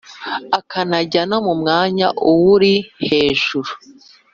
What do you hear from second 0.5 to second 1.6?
akanajya no mu